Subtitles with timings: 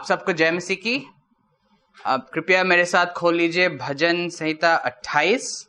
[0.00, 1.06] आप सबको जय मसीह की।
[2.06, 5.68] अब कृपया मेरे साथ खोल लीजिए भजन संहिता 28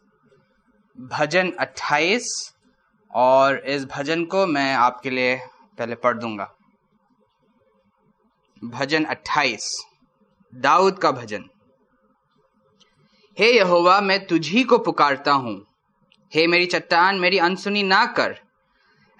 [1.00, 2.54] भजन 28
[3.14, 5.36] और इस भजन को मैं आपके लिए
[5.78, 6.55] पहले पढ़ दूँगा।
[8.64, 9.86] भजन 28
[10.55, 11.45] दाऊद का भजन।
[13.39, 15.65] हे यहोवा, मैं तुझी को पुकारता हूँ।
[16.34, 18.39] हे मेरी चट्टान, मेरी अनसुनी ना कर।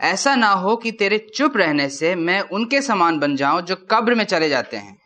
[0.02, 4.16] ऐसा ना हो कि तेरे चुप रहने से मैं उनके समान बन जाऊँ जो कब्र
[4.16, 5.01] में चले जाते हैं।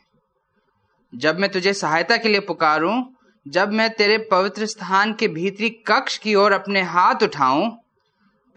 [1.15, 3.03] जब मैं तुझे सहायता के लिए पुकारूं,
[3.47, 7.71] जब मैं तेरे पवित्र स्थान के भीतरी कक्ष की ओर अपने हाथ उठाऊं,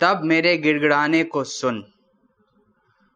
[0.00, 1.84] तब मेरे गिड़गिड़ाने को सुन।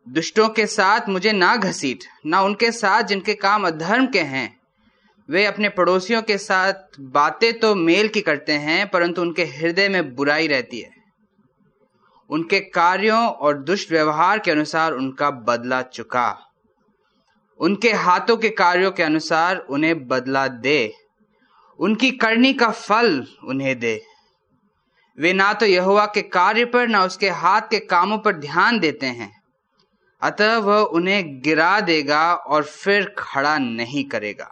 [0.08, 4.60] दुष्टों के साथ मुझे ना घसीट, ना उनके साथ जिनके काम अधर्म के हैं।
[5.28, 10.14] वे अपने पड़ोसियों के साथ बातें तो मेल की करते हैं, परंतु उनके हृदय में
[10.14, 10.90] बुराई रहती है।
[12.30, 16.51] उनके कार्यों और दुष्ट व्यवहार के अनुसार उनका बदला चुका।
[17.62, 20.94] उनके हाथों के कार्यों के अनुसार उन्हें बदला दे।
[21.78, 24.02] उनकी करनी का फल उन्हें दे।
[25.18, 29.06] वे ना तो यहुआ के कार्य पर, ना उसके हाथ के कामों पर ध्यान देते
[29.06, 29.42] हैं।
[30.22, 34.50] अतः वह उन्हें गिरा देगा और फिर खड़ा नहीं करेगा।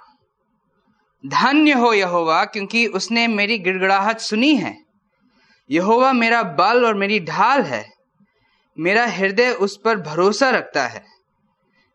[1.27, 4.77] धन्य हो यहोवा, क्योंकि उसने मेरी गिड़गड़ाहट सुनी है।
[5.71, 7.93] यहोवा मेरा बल और मेरी ढाल है।
[8.79, 11.20] मेरा हृदय उस पर भरोसा रखता है।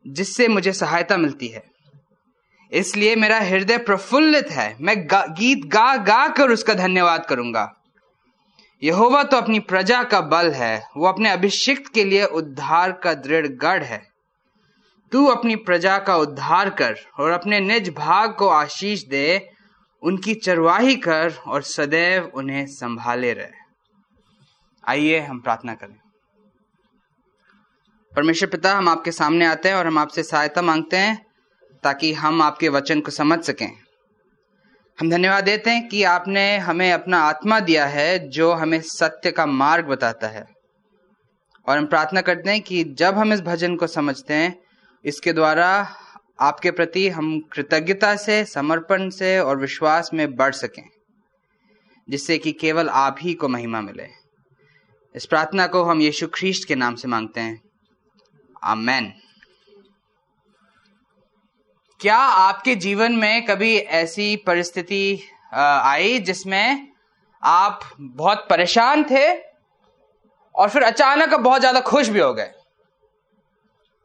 [0.07, 1.63] जिससे मुझे सहायता मिलती है।
[2.71, 7.81] इसलिए मेरा हृदय प्रफुल्लित है। मैं गा, गीत गा गा कर उसका धन्यवाद करूँगा।
[8.83, 13.47] यहोवा तो अपनी प्रजा का बल है। वो अपने अभिषिक्त के लिए उद्धार का दृढ़
[13.47, 14.07] गढ़ है।
[15.11, 19.49] तू अपनी प्रजा का उद्धार कर और अपने निज भाग को आशीष दे
[20.01, 23.65] उनकी चरवाही कर और सदैव उन्हें संभाले रहे।
[24.87, 26.04] आइए हम प्रार्थना करें।
[28.15, 31.25] परमेश्वर पिता, हम आपके सामने आते हैं और हम आपसे सहायता मांगते हैं
[31.83, 33.71] ताकि हम आपके वचन को समझ सकें।
[34.99, 39.45] हम धन्यवाद देते हैं कि आपने हमें अपना आत्मा दिया है जो हमें सत्य का
[39.45, 40.45] मार्ग बताता है।
[41.67, 44.59] और हम प्रार्थना करते हैं कि जब हम इस भजन को समझते हैं,
[45.05, 45.95] इसके द्वारा
[46.39, 50.83] आपके प्रति हम कृतज्ञता से, समर्पण से और विश्वास में बढ़ सकें,
[52.09, 54.07] जिससे कि केवल आप ही को महिमा मिले।
[55.15, 57.64] इस प्रार्थना को हम यीशु ख्रीस्ट के नाम से मांगते हैं।
[58.65, 59.11] आमेन
[61.99, 65.19] क्या आपके जीवन में कभी ऐसी परिस्थिति
[65.53, 66.87] आई जिसमें
[67.43, 69.25] आप बहुत परेशान थे
[70.55, 72.51] और फिर अचानक बहुत ज़्यादा खुश भी हो गए?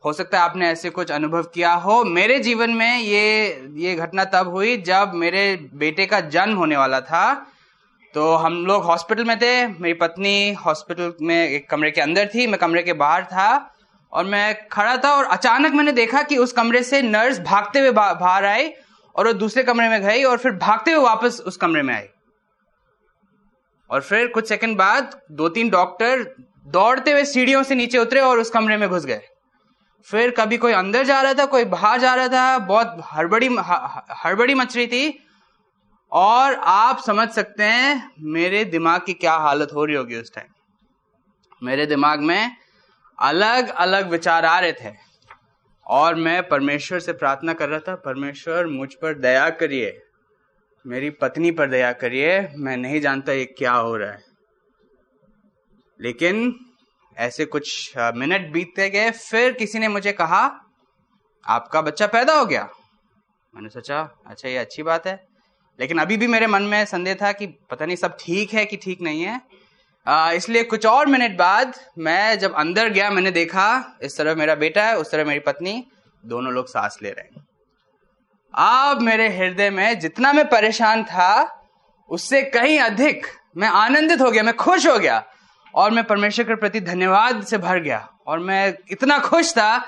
[0.04, 4.24] हो सकता है आपने ऐसे कुछ अनुभव किया हो। मेरे जीवन में ये ये घटना
[4.26, 5.44] तब हुई जब मेरे
[5.74, 7.34] बेटे का जन्म होने वाला था।
[8.14, 12.46] तो हम लोग हॉस्पिटल में थे। मेरी पत्नी हॉस्पिटल में एक कमरे के अंदर थी।
[12.46, 13.76] मैं कमरे के बाहर था।
[14.12, 17.90] और मैं खड़ा था और अचानक मैंने देखा कि उस कमरे से नर्स भागते हुए
[17.90, 18.72] बाहर आई
[19.16, 22.06] और वो दूसरे कमरे में गई और फिर भागते हुए वापस उस कमरे में आई।
[23.90, 26.22] और फिर कुछ सेकंड बाद दो तीन डॉक्टर
[26.66, 29.20] दौड़ते हुए सीढ़ियों से नीचे उतरे और उस कमरे में घुस गए।
[30.06, 33.48] फिर कभी कोई अंदर जा रहा था, कोई बाहर जा रहा था, बहुत हड़बड़ी
[34.24, 35.18] हड़बड़ी मच रही थी।
[36.12, 40.48] और आप समझ सकते हैं मेरे दिमाग की क्या हालत हो रही होगी उस टाइम
[41.62, 42.56] मेरे दिमाग में
[43.20, 44.94] अलग अलग विचार आ रहे थे।
[45.86, 50.02] और मैं परमेश्वर से प्रार्थना कर रहा था, परमेश्वर, मुझ पर दया करिए।
[50.86, 54.24] मेरी पत्नी पर दया करिए। मैं नहीं जानता ये क्या हो रहा है।
[56.00, 56.60] लेकिन
[57.16, 60.64] ऐसे कुछ मिनट बीतते गए, फिर किसी ने मुझे कहा,
[61.46, 62.68] आपका बच्चा पैदा हो गया।
[63.54, 65.28] मैंने सोचा अच्छा ये अच्छी बात है।
[65.80, 68.76] लेकिन अभी भी मेरे मन में संदेह था कि पता नहीं सब ठीक है कि
[68.76, 69.40] ठीक नहीं है।
[70.06, 74.84] इसलिए कुछ और मिनट बाद मैं जब अंदर गया, मैंने देखा, इस तरह मेरा बेटा
[74.84, 75.86] है, उस तरह मेरी पत्नी,
[76.24, 77.46] दोनों लोग सांस ले रहे हैं।
[78.54, 81.58] अब मेरे हृदय में जितना मैं परेशान था,
[82.08, 83.26] उससे कहीं अधिक
[83.56, 85.24] मैं आनंदित हो गया, मैं खुश हो गया,
[85.74, 89.78] और मैं परमेश्वर के प्रति धन्यवाद से भर गया, और मैं इतना खुश था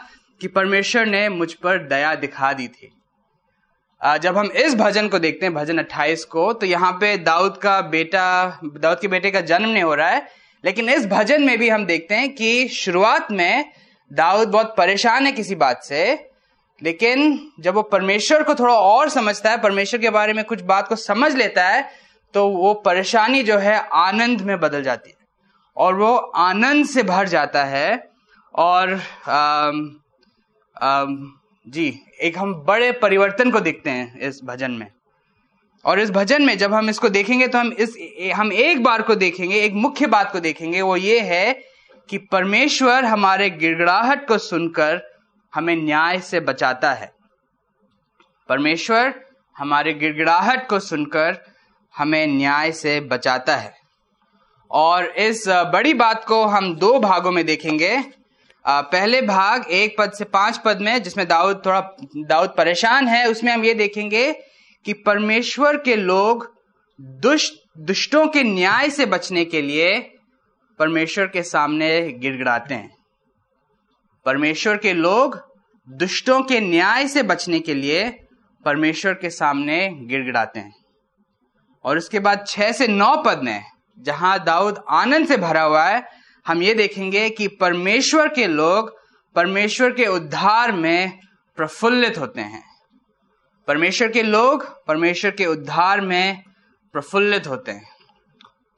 [0.40, 3.01] कि परमेश्वर ने मुझ पर दया दिखा दी थी।
[4.02, 7.80] जब हम इस भजन को देखते हैं भजन 28 को तो यहाँ पे दाऊद का
[7.80, 8.24] बेटा
[8.64, 10.26] दाऊद के बेटे का जन्म नहीं हो रहा है
[10.64, 13.64] लेकिन इस भजन में भी हम देखते हैं कि शुरुआत में
[14.10, 16.02] दाऊद बहुत परेशान है किसी बात से
[16.82, 20.88] लेकिन जब वो परमेश्वर को थोड़ा और समझता है परमेश्वर के बारे में कुछ बात
[20.88, 21.90] को समझ लेता है
[22.34, 25.16] तो वो परेशानी जो है आनंद में बदल जाती है
[25.76, 28.10] और वो आनंद से भर जाता है
[28.54, 28.92] और
[29.28, 30.00] आम,
[30.76, 31.16] आम,
[31.66, 34.86] जी, एक हम बड़े परिवर्तन को देखते हैं इस भजन में।
[35.84, 37.96] और इस भजन में जब हम इसको देखेंगे तो हम इस
[38.34, 41.52] हम एक बार को देखेंगे, एक मुख्य बात को देखेंगे, वो ये है
[42.08, 45.00] कि परमेश्वर हमारे गिड़गड़ाहट को सुनकर
[45.52, 47.12] हमें न्याय से बचाता है।
[48.48, 49.14] परमेश्वर
[49.56, 51.38] हमारे गिड़गिड़ाहट को सुनकर
[51.94, 53.74] हमें न्याय से बचाता है।
[54.70, 57.96] और इस बड़ी बात को हम दो भागों में देखेंगे।
[58.66, 61.80] पहले भाग एक पद से पाँच पद में, जिसमें दाऊद थोड़ा,
[62.16, 64.32] दाऊद परेशान है, उसमें हम ये देखेंगे
[64.84, 66.54] कि परमेश्वर के लोग
[67.00, 69.98] दुष्ट, दुष्टों के न्याय से बचने के लिए
[70.78, 72.96] परमेश्वर के सामने गिड़गिड़ाते हैं।
[74.26, 75.40] परमेश्वर के लोग
[75.88, 78.08] दुष्टों के न्याय से बचने के लिए
[78.64, 80.74] परमेश्वर के सामने गिड़गिड़ाते हैं।
[81.84, 83.62] और उसके बाद छह से नौ पद में,
[83.98, 88.90] जहाँ दाऊद आनंद से भरा हुआ है हम ये देखेंगे कि परमेश्वर के लोग
[89.36, 91.18] परमेश्वर के उद्धार में
[91.58, 92.62] प्रफुल्लित होते हैं।
[93.68, 96.42] परमेश्वर के लोग परमेश्वर के उद्धार में
[96.94, 97.90] प्रफुल्लित होते हैं।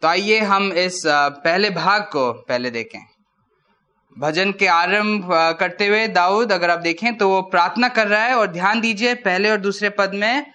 [0.02, 3.00] तो आइए हम इस पहले भाग को पहले देखें।
[4.17, 5.28] भजन के आरंभ
[5.60, 9.14] करते हुए दाऊद, अगर आप देखें तो वो प्रार्थना कर रहा है और ध्यान दीजिए,
[9.14, 10.46] पहले और दूसरे पद में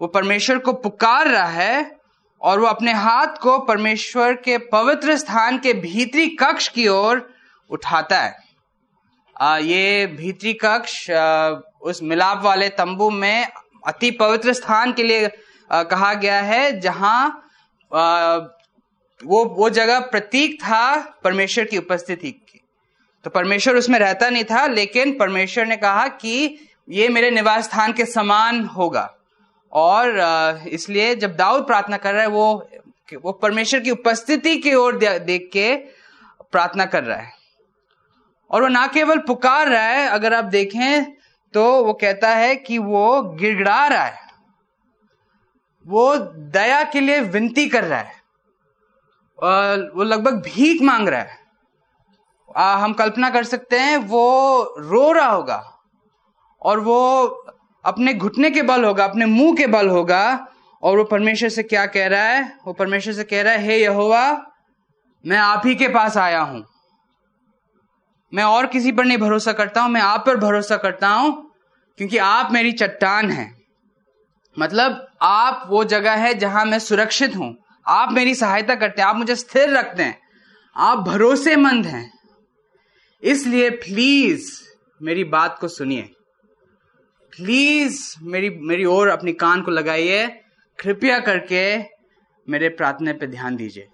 [0.00, 1.93] वो परमेश्वर को पुकार रहा है
[2.44, 7.30] और वो अपने हाथ को परमेश्वर के पवित्र स्थान के भीतरी कक्ष की ओर
[7.70, 8.36] उठाता है।
[9.40, 11.48] आ, ये भीतरी कक्ष आ,
[11.82, 13.48] उस मिलाप वाले तंबू में
[13.86, 15.30] अति पवित्र स्थान के लिए
[15.72, 17.48] आ, कहा गया है जहाँ
[17.94, 18.36] आ,
[19.24, 22.60] वो वो जगह प्रतीक था परमेश्वर की उपस्थिति की।
[23.24, 26.58] तो परमेश्वर उसमें रहता नहीं था लेकिन परमेश्वर ने कहा कि
[26.88, 29.14] ये मेरे निवास स्थान के समान होगा।
[29.74, 30.18] और
[30.68, 32.68] इसलिए जब दाऊद प्रार्थना कर रहा है वो
[33.22, 35.74] वो परमेश्वर की उपस्थिति की ओर देख के
[36.52, 37.32] प्रार्थना कर रहा है।
[38.50, 41.04] और वो ना केवल पुकार रहा है अगर आप देखें
[41.54, 44.22] तो वो कहता है कि वो गिड़गिड़ा रहा है।
[45.86, 46.16] वो
[46.52, 48.14] दया के लिए विनती कर रहा है।
[49.38, 51.38] और वो लगभग भीख मांग रहा है।
[52.48, 55.62] आ, हम कल्पना कर सकते हैं वो रो रहा होगा।
[56.62, 57.28] और वो
[57.84, 60.48] अपने घुटने के बल होगा, अपने मुँह के बल होगा।
[60.82, 62.58] और वो परमेश्वर से क्या कह रहा है?
[62.66, 64.46] वो परमेश्वर से कह रहा है, हे यहोवा,
[65.26, 66.66] मैं आप ही के पास आया हूँ।
[68.34, 71.50] मैं और किसी पर नहीं भरोसा करता हूँ, मैं आप पर भरोसा करता हूँ,
[71.96, 73.54] क्योंकि आप मेरी चट्टान है।
[74.58, 77.56] मतलब आप वो जगह है जहाँ मैं सुरक्षित हूँ।
[77.88, 80.20] आप मेरी सहायता करते हैं, आप मुझे स्थिर रखते हैं।
[80.76, 82.18] आप भरोसेमंद हैं।
[83.22, 84.62] इसलिए प्लीज़
[85.02, 86.10] मेरी बात को सुनिए।
[87.36, 90.26] प्लीज़ मेरी मेरी ओर अपनी कान को लगाइए।
[90.78, 91.78] कृपया करके
[92.48, 93.86] मेरे प्रार्थना पे ध्यान दीजिए।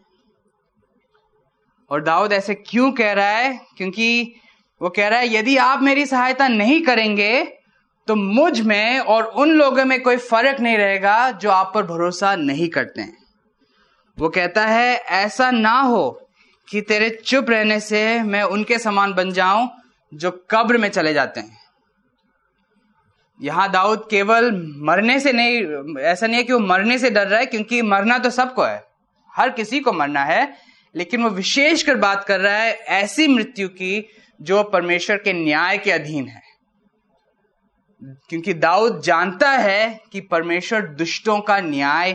[1.90, 3.60] और दाऊद ऐसे क्यों कह रहा है?
[3.76, 4.34] क्योंकि
[4.80, 7.42] वो कह रहा है, यदि आप मेरी सहायता नहीं करेंगे
[8.08, 12.68] तो मुझमें और उन लोगों में कोई फ़र्क नहीं रहेगा जो आप पर भरोसा नहीं
[12.68, 13.16] करते हैं।
[14.18, 16.28] वो कहता है, ऐसा ना हो
[16.68, 19.68] कि तेरे चुप रहने से मैं उनके समान बन जाऊँ
[20.14, 21.59] जो कब्र में चले जाते हैं।
[23.40, 27.40] यहाँ दाऊद केवल मरने से नहीं, ऐसा नहीं है कि वो मरने से डर रहा
[27.40, 28.82] है, क्योंकि मरना तो सबको है।
[29.30, 30.52] हर किसी को मरना है,
[30.94, 34.06] लेकिन वो विशेष कर बात कर रहा है ऐसी मृत्यु की
[34.40, 36.42] जो परमेश्वर के न्याय के अधीन है।
[38.28, 42.12] क्योंकि दाऊद जानता है कि परमेश्वर दुष्टों का न्याय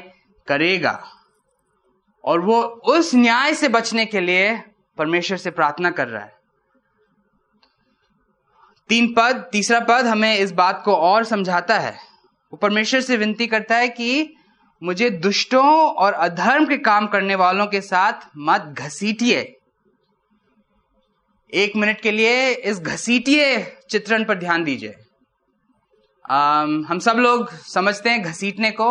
[0.48, 1.00] करेगा,
[2.24, 4.56] और वो उस न्याय से बचने के लिए
[4.98, 6.34] परमेश्वर से प्रार्थना कर रहा है।
[8.90, 11.92] तीन पद तीसरा पद हमें इस बात को और समझाता है।
[12.54, 14.34] वो परमेश्वर से विनती करता है कि
[14.82, 19.42] मुझे दुष्टों और अधर्म के काम करने वालों के साथ मत घसीटिए।
[21.54, 24.96] एक मिनट के लिए इस घसीटिए चित्रण पर ध्यान दीजिए।
[26.26, 28.88] हम सब लोग समझते हैं घसीटने को।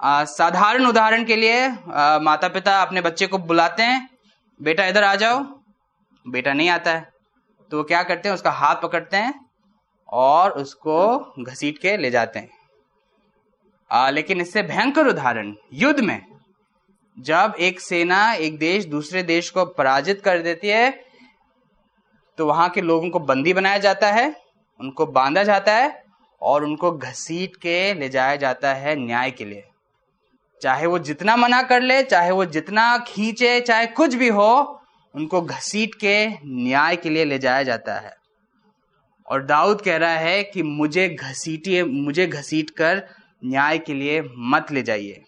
[0.00, 4.08] साधारण उदाहरण के लिए आ, माता पिता अपने बच्चे को बुलाते हैं
[4.60, 5.38] बेटा इधर आ जाओ।
[6.26, 7.15] बेटा नहीं आता है।
[7.70, 9.34] तो वो क्या करते हैं उसका हाथ पकड़ते हैं
[10.08, 12.50] और उसको घसीट के ले जाते हैं।
[13.90, 16.20] आ, लेकिन इससे भयंकर उदाहरण युद्ध में
[17.16, 20.90] जब एक सेना एक देश दूसरे देश को पराजित कर देती है
[22.38, 24.34] तो वहाँ के लोगों को बंदी बनाया जाता है
[24.80, 26.04] उनको बांधा जाता है
[26.42, 29.64] और उनको घसीट के ले जाया जाता है न्याय के लिए।
[30.62, 34.82] चाहे वो जितना मना कर ले चाहे वो जितना खींचे चाहे कुछ भी हो
[35.16, 38.16] उनको घसीट के न्याय के लिए ले जाया जाता है।
[39.26, 43.08] और दाऊद कह रहा है कि मुझे घसीटिए, मुझे घसीट कर
[43.44, 45.22] न्याय के लिए मत ले जाइए।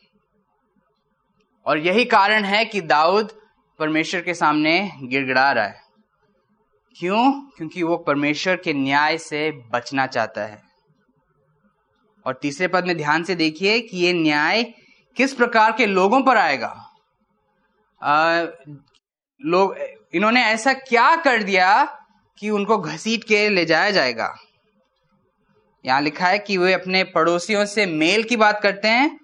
[1.66, 3.40] और यही कारण है कि दाऊद
[3.78, 5.80] परमेश्वर के सामने गिड़गिड़ा रहा है।
[6.98, 7.32] क्यों?
[7.32, 10.62] क्योंकि वो परमेश्वर के न्याय से बचना चाहता है।
[12.26, 14.62] और तीसरे पद में ध्यान से देखिए कि ये न्याय
[15.16, 16.84] किस प्रकार के लोगों पर आएगा।
[19.40, 19.76] लोग
[20.14, 21.84] इन्होंने ऐसा क्या कर दिया
[22.38, 24.34] कि उनको घसीट के ले जाया जाएगा?
[25.84, 29.18] यहाँ लिखा है कि वे अपने पड़ोसियों से मेल की बात करते हैं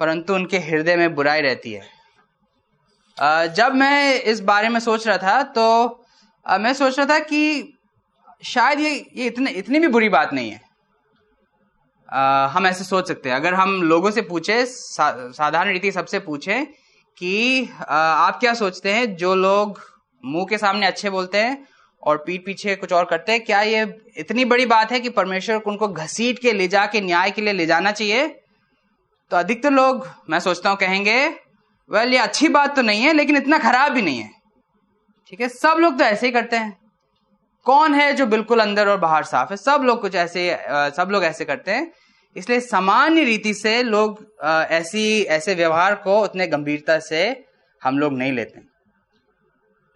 [0.00, 1.96] परंतु उनके हृदय में बुराई रहती है।
[3.48, 6.04] जब मैं इस बारे में सोच रहा था तो
[6.46, 7.74] मैं सोच रहा था कि
[8.44, 10.60] शायद ये ये इतने इतनी भी बुरी बात नहीं है।
[12.08, 16.18] आ, हम ऐसे सोच सकते हैं। अगर हम लोगों से पूछे सा, साधारण रीति सबसे
[16.20, 16.66] पूछे
[17.18, 19.14] कि आप क्या सोचते हैं?
[19.16, 19.80] जो लोग
[20.24, 21.66] मुँह के सामने अच्छे बोलते हैं
[22.02, 23.82] और पीठ पीछे कुछ और करते हैं, क्या ये
[24.16, 27.52] इतनी बड़ी बात है कि परमेश्वर को उनको घसीट के ले जाके, न्याय के लिए
[27.52, 28.26] ले जाना चाहिए?
[29.30, 31.26] तो अधिकतर लोग, मैं सोचता हूँ, कहेंगे,
[31.90, 34.30] वेल, ये अच्छी बात तो नहीं है, लेकिन इतना खराब भी नहीं है।
[35.30, 35.48] ठीक है?
[35.48, 36.76] सब लोग तो ऐसे ही करते हैं।
[37.66, 39.56] कौन है जो बिल्कुल अंदर और बाहर साफ़ है?
[39.56, 40.50] सब लोग कुछ ऐसे
[40.96, 41.90] सब लोग ऐसे करते हैं।
[42.38, 47.44] इसलिए सामान्य रीति से लोग ऐसी, ऐसे व्यवहार को उतने गंभीरता से
[47.82, 48.60] हम लोग नहीं लेते।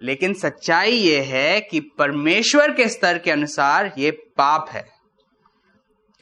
[0.00, 4.84] लेकिन सच्चाई यह है कि परमेश्वर के स्तर के अनुसार ये पाप है।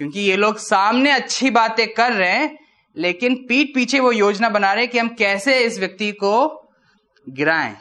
[0.01, 2.59] क्योंकि ये लोग सामने अच्छी बातें कर रहे हैं,
[2.97, 6.49] लेकिन पीठ पीछे वो योजना बना रहे हैं कि हम कैसे इस व्यक्ति को
[7.27, 7.77] गिराएँ।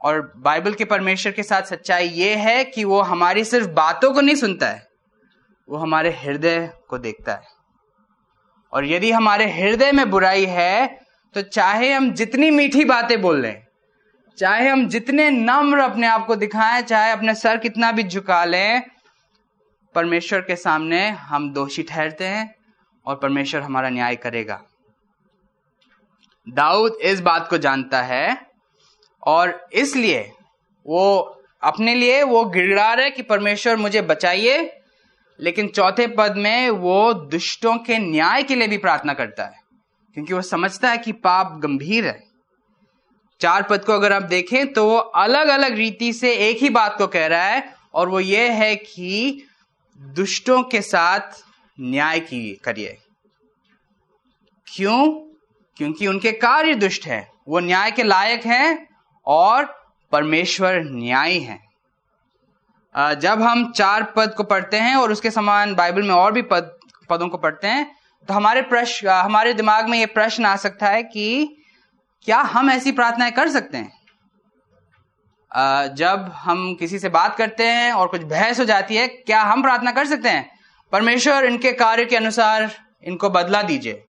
[0.00, 4.20] और बाइबल के परमेश्वर के साथ सच्चाई ये है कि वो हमारी सिर्फ़ बातों को
[4.20, 4.93] नहीं सुनता है
[5.68, 7.52] वो हमारे हृदय को देखता है।
[8.72, 10.86] और यदि हमारे हृदय में बुराई है
[11.34, 13.62] तो चाहे हम जितनी मीठी बातें बोल लें,
[14.38, 18.82] चाहे हम जितने नम्र अपने आप को दिखाएँ, चाहे अपने सर कितना भी झुका लें,
[19.94, 22.54] परमेश्वर के सामने हम दोषी ठहरते हैं
[23.06, 24.60] और परमेश्वर हमारा न्याय करेगा।
[26.46, 28.36] दाऊद इस बात को जानता है
[29.22, 30.20] और इसलिए
[30.86, 31.20] वो
[31.62, 34.62] अपने लिए वो गिड़गड़ा रहे कि परमेश्वर मुझे बचाइए
[35.38, 39.60] लेकिन चौथे पद में वो दुष्टों के न्याय के लिए भी प्रार्थना करता है,
[40.16, 42.22] क्योंकि वो समझता है कि पाप गंभीर है।
[43.40, 46.96] चार पद को अगर आप देखें तो वो अलग अलग रीति से एक ही बात
[46.98, 49.42] को कह रहा है, और वो ये है कि
[50.00, 51.42] दुष्टों के साथ
[51.78, 52.96] न्याय की करिए।
[54.66, 55.10] क्यों?
[55.76, 58.88] क्योंकि उनके कार्य दुष्ट है, वो न्याय के लायक हैं
[59.26, 59.64] और
[60.12, 61.58] परमेश्वर न्यायी है।
[62.94, 66.70] जब हम चार पद को पढ़ते हैं और उसके समान बाइबल में और भी पद,
[67.10, 67.90] पदों को पढ़ते हैं
[68.28, 71.56] तो हमारे प्रश्न हमारे दिमाग में यह प्रश्न आ सकता है कि
[72.22, 73.92] क्या हम ऐसी प्रार्थनाएँ कर सकते हैं?
[75.94, 79.62] जब हम किसी से बात करते हैं और कुछ बहस हो जाती है, क्या हम
[79.62, 80.50] प्रार्थना कर सकते हैं?
[80.92, 82.70] परमेश्वर, इनके कार्य के अनुसार
[83.02, 84.04] इनको बदला दीजिए।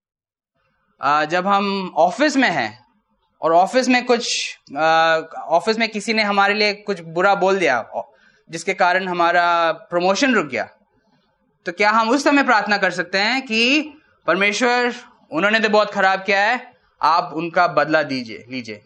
[1.01, 2.85] जब हम ऑफ़िस में हैं
[3.41, 7.79] और ऑफ़िस में कुछ ऑफ़िस में किसी ने हमारे लिए कुछ बुरा बोल दिया
[8.49, 10.67] जिसके कारण हमारा प्रमोशन रुक गया।
[11.65, 13.93] तो क्या हम उस समय प्रार्थना कर सकते हैं कि
[14.27, 14.93] परमेश्वर
[15.31, 18.81] उन्होंने तो बहुत खराब किया है आप उनका बदला दीजिए लीजिए।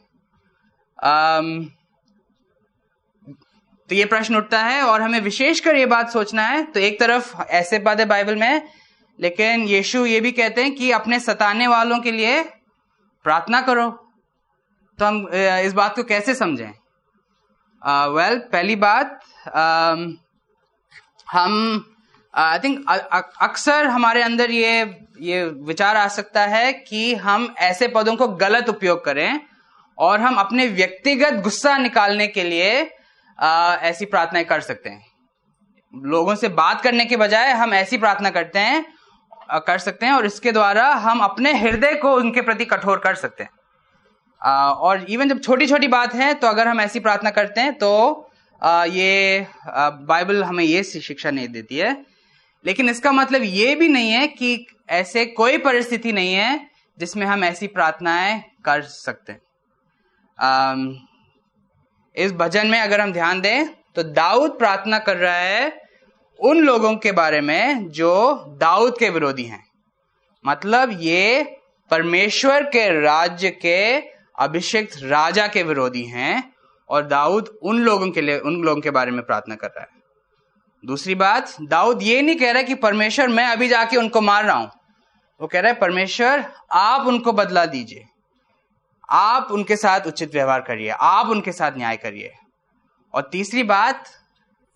[3.89, 7.41] तो ये प्रश्न उठता है और हमें विशेषकर ये बात सोचना है। तो एक तरफ़
[7.41, 8.67] ऐसे बात है बाइबल में
[9.19, 12.43] लेकिन यीशु ये भी कहते हैं कि अपने सताने वालों के लिए
[13.25, 13.89] प्रार्थना करो।
[14.99, 15.27] तो हम
[15.65, 16.71] इस बात को कैसे समझें?
[17.81, 19.19] वेल uh, well, पहली बात
[21.27, 21.95] हम
[22.35, 22.89] आई थिंक
[23.41, 28.69] अक्सर हमारे अंदर ये ये विचार आ सकता है कि हम ऐसे पदों को गलत
[28.69, 29.41] उपयोग करें
[29.97, 32.95] और हम अपने व्यक्तिगत गुस्सा निकालने के लिए
[33.39, 35.05] आ, ऐसी प्रार्थनाएँ कर सकते हैं।
[36.05, 38.93] लोगों से बात करने के बजाय हम ऐसी प्रार्थना करते हैं
[39.51, 43.15] आ, कर सकते हैं और इसके द्वारा हम अपने हृदय को उनके प्रति कठोर कर
[43.15, 43.51] सकते हैं।
[44.41, 47.73] आ, और इवन जब छोटी छोटी बात है तो अगर हम ऐसी प्रार्थना करते हैं
[47.73, 48.28] तो
[48.61, 49.45] ये
[50.07, 51.91] बाइबल हमें ये शिक्षा नहीं देती है।
[52.65, 57.43] लेकिन इसका मतलब ये भी नहीं है कि ऐसे कोई परिस्थिति नहीं है जिसमें हम
[57.43, 59.41] ऐसी प्रार्थनाएँ कर सकते हैं।
[62.15, 65.71] इस भजन में अगर हम ध्यान दें तो दाऊद प्रार्थना कर रहा है
[66.39, 68.11] उन लोगों के बारे में जो
[68.59, 69.63] दाऊद के विरोधी हैं।
[70.45, 71.43] मतलब ये
[71.91, 73.79] परमेश्वर के राज्य के
[74.39, 76.53] अभिषेक राजा के विरोधी हैं।
[76.89, 79.89] और दाऊद उन लोगों के लिए, उन लोगों के बारे में प्रार्थना कर रहा है।
[80.85, 84.55] दूसरी बात, दाऊद ये नहीं कह रहा कि परमेश्वर, मैं अभी जाके उनको मार रहा
[84.55, 84.71] हूँ।
[85.41, 88.05] वो कह रहा है, परमेश्वर, आप उनको बदला दीजिए।
[89.09, 92.33] आप उनके साथ उचित व्यवहार करिए। आप उनके साथ न्याय करिए।
[93.13, 94.05] और तीसरी बात,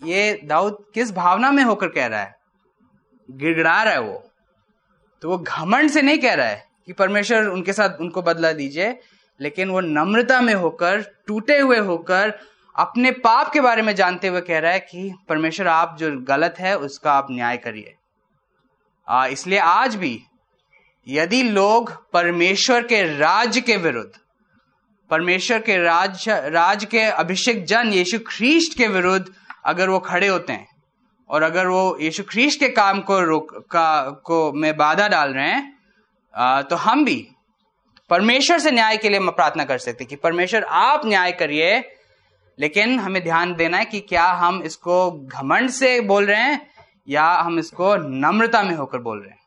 [0.04, 2.36] ये दाऊद किस भावना में होकर कह रहा है?
[3.32, 4.30] गिड़गड़ा रहा है वो।
[5.22, 9.00] तो वो घमंड से नहीं कह रहा है कि परमेश्वर उनके साथ उनको बदला दीजिए।
[9.42, 12.40] लेकिन वो नम्रता में होकर टूटे हुए होकर
[12.76, 16.56] अपने पाप के बारे में जानते हुए कह रहा है कि परमेश्वर आप जो गलत
[16.60, 17.96] है उसका आप न्याय करिए।
[19.32, 20.24] इसलिए आज भी
[21.08, 24.12] यदि लोग परमेश्वर के राज्य के विरुद्ध
[25.10, 29.26] परमेश्वर के राज राज के अभिषेक जन यीशु ख्रीस्ट के विरुद्ध
[29.66, 30.68] अगर वो खड़े होते हैं
[31.30, 35.48] और अगर वो यीशु ख्रीस्ट के काम को रोक का को में बाधा डाल रहे
[35.48, 35.80] हैं
[36.36, 37.33] आ, तो हम भी
[38.10, 41.84] परमेश्वर से न्याय के लिए प्रार्थना कर सकते कि परमेश्वर आप न्याय करिए
[42.60, 46.70] लेकिन हमें ध्यान देना है कि क्या हम इसको घमंड से बोल रहे हैं
[47.10, 49.40] या हम इसको नम्रता में होकर बोल रहे हैं।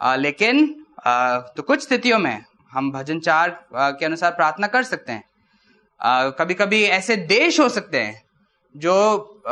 [0.00, 5.12] आ, लेकिन आ, तो कुछ स्थितियों में हम भजन चार के अनुसार प्रार्थना कर सकते
[5.12, 5.24] हैं।
[6.00, 8.22] आ, कभी कभी ऐसे देश हो सकते हैं
[8.76, 9.42] जो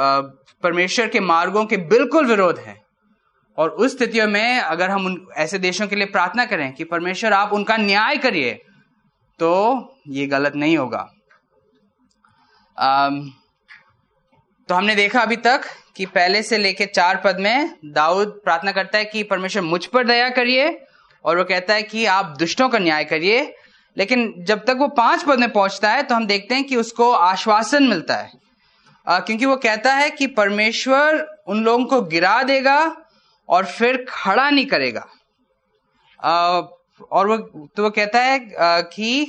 [0.62, 2.87] परमेश्वर के मार्गों के बिल्कुल विरोध है।
[3.58, 7.32] और उस स्थितियों में अगर हम उन ऐसे देशों के लिए प्रार्थना करें कि परमेश्वर
[7.32, 8.52] आप उनका न्याय करिए
[9.40, 9.50] तो
[10.08, 11.08] ये गलत नहीं होगा।
[12.78, 13.20] आम,
[14.68, 15.64] तो हमने देखा अभी तक
[15.96, 20.06] कि पहले से लेके चार पद में दाऊद प्रार्थना करता है कि परमेश्वर मुझ पर
[20.06, 20.68] दया करिए
[21.24, 23.40] और वो कहता है कि आप दुष्टों का न्याय करिए।
[23.96, 27.10] लेकिन जब तक वो पाँच पद में पहुँचता है तो हम देखते हैं कि उसको
[27.12, 28.30] आश्वासन मिलता है।
[29.06, 32.78] आ, क्योंकि वो कहता है कि परमेश्वर उन लोगों को गिरा देगा
[33.48, 35.06] और फिर खड़ा नहीं करेगा।
[36.20, 37.36] और वो
[37.76, 39.26] तो वो कहता है कि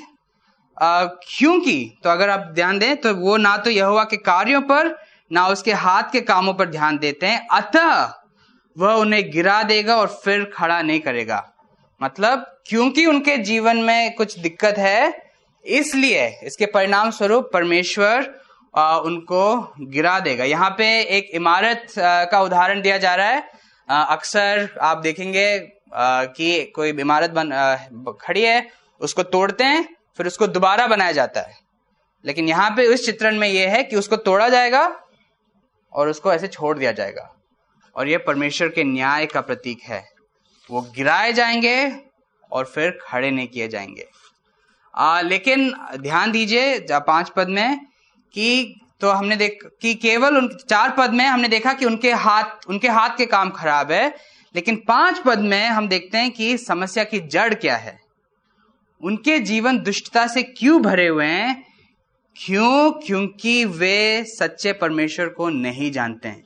[0.77, 4.95] क्योंकि तो अगर आप ध्यान दें तो वो ना तो यहोवा के कार्यों पर,
[5.31, 8.13] ना उसके हाथ के कामों पर ध्यान देते हैं। अतः
[8.75, 11.43] वह उन्हें गिरा देगा और फिर खड़ा नहीं करेगा।
[12.01, 15.29] मतलब क्योंकि उनके जीवन में कुछ दिक्कत है,
[15.65, 18.33] इसलिए इसके परिणाम स्वरूप परमेश्वर
[19.05, 20.85] उनको गिरा देगा। यहाँ पे
[21.17, 23.43] एक इमारत का उदाहरण दिया जा रहा है।
[23.89, 25.57] अक्सर आप देखेंगे
[25.93, 28.67] कि कोई इमारत बन खड़ी है
[29.01, 29.83] उसको तोड़ते हैं
[30.17, 31.57] फिर उसको दोबारा बनाया जाता है।
[32.25, 34.83] लेकिन यहाँ पे इस चित्रण में यह है कि उसको तोड़ा जाएगा
[35.93, 37.29] और उसको ऐसे छोड़ दिया जाएगा।
[37.95, 40.03] और यह परमेश्वर के न्याय का प्रतीक है।
[40.69, 42.03] वो गिराए जाएँगे
[42.51, 44.07] और फिर खड़े नहीं किए जाएँगे।
[44.95, 47.79] आ, लेकिन ध्यान दीजिए पाँच पद में
[48.33, 52.43] कि तो हमने देख कि केवल उन चार पद में हमने देखा कि उनके हाथ
[52.67, 54.15] उनके हाथ के काम खराब है,
[54.55, 57.99] लेकिन पाँच पद में हम देखते हैं कि समस्या की जड़ क्या है।
[59.03, 61.65] उनके जीवन दुष्टता से क्यों भरे हुए हैं?
[62.45, 62.91] क्यों?
[62.91, 66.43] क्योंकि वे सच्चे परमेश्वर को नहीं जानते हैं।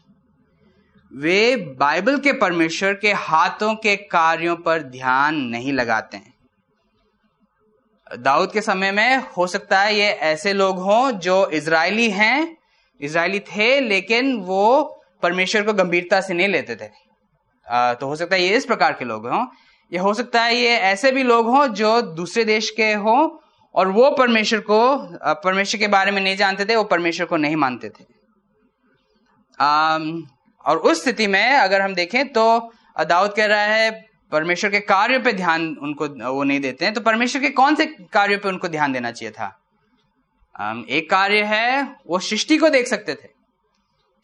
[1.16, 6.33] वे बाइबल के परमेश्वर के हाथों के कार्यों पर ध्यान नहीं लगाते हैं।
[8.18, 12.58] दाऊद के समय में हो सकता है ये ऐसे लोग हों जो इज़राइली हैं
[13.02, 14.84] इज़राइली थे लेकिन वो
[15.24, 16.90] परमेश्वर को गंभीरता से नहीं लेते थे।
[17.68, 19.46] आ, तो हो सकता है ये इस प्रकार के लोग हों।
[19.92, 23.30] ये हो सकता है ये ऐसे भी लोग हों जो दूसरे देश के हों
[23.76, 24.96] और वो परमेश्वर को
[25.44, 28.06] परमेश्वर के बारे में नहीं जानते थे वो परमेश्वर को नहीं मानते थे।
[29.60, 29.98] आ,
[30.66, 35.20] और उस स्थिति में अगर हम देखें तो दाऊद कह रहा है परमेश्वर के कार्यों
[35.22, 38.68] पे ध्यान उनको वो नहीं देते हैं तो परमेश्वर के कौन से कार्यों पे उनको
[38.68, 39.48] ध्यान देना चाहिए था?
[40.90, 43.28] एक कार्य है वो सृष्टि को देख सकते थे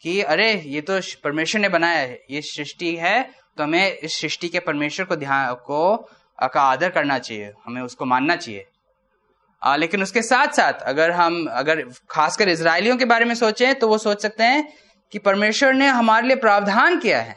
[0.04, 3.22] कि अरे ये तो परमेश्वर ने बनाया है ये सृष्टि है
[3.58, 5.96] तो हमें इस सृष्टि के परमेश्वर को ध्यान को
[6.40, 8.66] का आदर करना चाहिए हमें उसको मानना चाहिए।
[9.62, 13.88] आ, लेकिन उसके साथ साथ अगर हम अगर खासकर इसराइलियों के बारे में सोचें तो
[13.88, 14.62] वो सोच सकते हैं
[15.14, 17.36] कि परमेश्वर ने हमारे लिए प्रावधान किया है।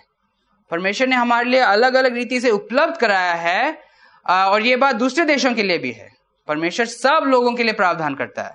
[0.72, 3.78] परमेश्वर ने हमारे लिए अलग अलग रीति से उपलब्ध कराया है
[4.26, 6.08] और ये बात दूसरे देशों के लिए भी है।
[6.48, 8.54] परमेश्वर सब लोगों के लिए प्रावधान करता है।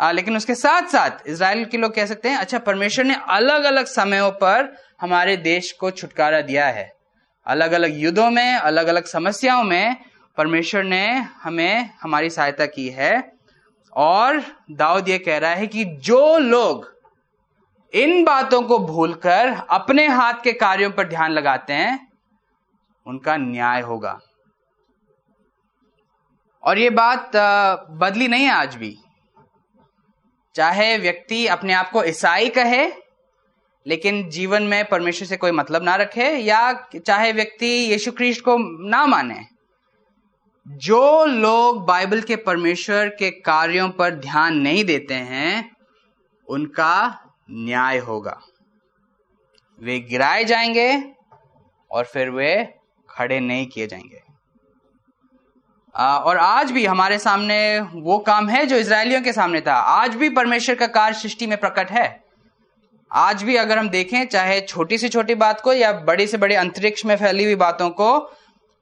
[0.00, 3.64] आ, लेकिन उसके साथ साथ इसराइल के लोग कह सकते हैं अच्छा परमेश्वर ने अलग
[3.64, 6.92] अलग समयों पर हमारे देश को छुटकारा दिया है।
[7.46, 9.96] अलग अलग युद्धों में अलग अलग समस्याओं में
[10.36, 11.06] परमेश्वर ने
[11.42, 13.32] हमें हमारी सहायता की है।
[13.92, 16.97] और दाऊद ये कह रहा है कि जो लोग
[17.94, 22.12] इन बातों को भूलकर अपने हाथ के कार्यों पर ध्यान लगाते हैं,
[23.06, 24.20] उनका न्याय होगा।
[26.62, 27.30] और ये बात
[27.90, 28.96] बदली नहीं है आज भी।
[30.54, 32.86] चाहे व्यक्ति अपने आप को ईसाई कहे,
[33.86, 36.72] लेकिन जीवन में परमेश्वर से कोई मतलब ना रखे, या
[37.06, 38.56] चाहे व्यक्ति यीशु ख्रीस्ट को
[38.88, 39.44] ना माने,
[40.66, 45.76] जो लोग बाइबल के परमेश्वर के कार्यों पर ध्यान नहीं देते हैं,
[46.48, 48.40] उनका न्याय होगा।
[49.82, 51.14] वे गिराए जाएँगे
[51.90, 52.74] और फिर वे
[53.10, 54.22] खड़े नहीं किए जाएँगे।
[55.96, 60.28] और आज भी हमारे सामने वो काम है जो इसराइलियों के सामने था। आज भी
[60.28, 62.24] परमेश्वर का कार्य सृष्टि में प्रकट है।
[63.12, 66.54] आज भी अगर हम देखें, चाहे छोटी से छोटी बात को या बड़ी से बड़े
[66.54, 68.32] अंतरिक्ष में फैली हुई बातों को,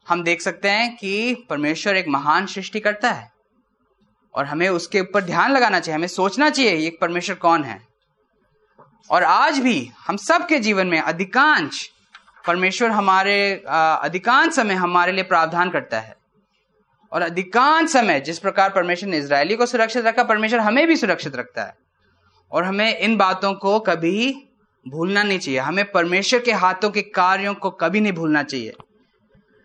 [0.09, 3.33] हम देख सकते हैं कि परमेश्वर एक महान सृष्टि करता है।
[4.35, 7.86] और हमें उसके ऊपर ध्यान लगाना चाहिए, हमें सोचना चाहिए, ये परमेश्वर कौन है?
[9.11, 11.90] और आज भी हम सब के जीवन में अधिकांश
[12.47, 13.62] परमेश्वर हमारे
[14.03, 16.16] अधिकांश समय हमारे लिए प्रावधान करता है।
[17.12, 21.37] और अधिकांश समय जिस प्रकार परमेश्वर ने इसराइली को सुरक्षित रखा, परमेश्वर हमें भी सुरक्षित
[21.37, 21.75] रखता है।
[22.53, 24.49] और हमें इन बातों को कभी
[24.88, 28.73] भूलना नहीं चाहिए। हमें परमेश्वर के हाथों के कार्यों को कभी नहीं भूलना चाहिए।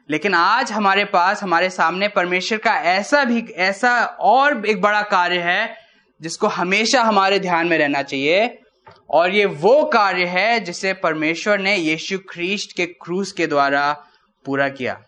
[0.09, 5.39] लेकिन आज हमारे पास, हमारे सामने परमेश्वर का ऐसा भी, ऐसा और एक बड़ा कार्य
[5.39, 5.75] है,
[6.21, 8.60] जिसको हमेशा हमारे ध्यान में रहना चाहिए।
[9.09, 14.05] और ये वो कार्य है जिसे परमेश्वर ने यीशु ख्रीस्ट के क्रूस के द्वारा
[14.45, 15.03] पूरा किया।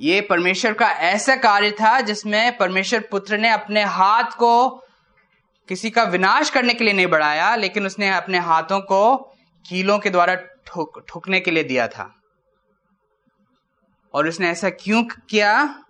[0.00, 4.68] ये परमेश्वर का ऐसा कार्य था जिसमें परमेश्वर पुत्र ने अपने हाथ को
[5.68, 9.16] किसी का विनाश करने के लिए नहीं बढ़ाया, लेकिन उसने अपने हाथों को
[9.68, 10.34] कीलों के द्वारा
[10.66, 12.22] ठुक, ठुकने के लिए दिया था।
[14.14, 15.84] और उसने ऐसा क्यों किया?